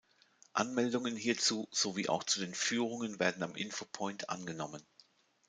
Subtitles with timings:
[0.53, 4.83] Anmeldungen hierzu sowie auch zu den Führungen werden am Info-Point angenommen.